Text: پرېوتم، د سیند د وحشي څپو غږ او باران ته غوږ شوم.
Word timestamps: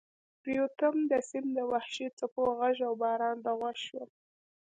پرېوتم، 0.41 0.95
د 1.11 1.13
سیند 1.27 1.49
د 1.57 1.59
وحشي 1.71 2.07
څپو 2.17 2.43
غږ 2.59 2.77
او 2.87 2.93
باران 3.01 3.37
ته 3.45 3.51
غوږ 3.59 3.77
شوم. 3.85 4.09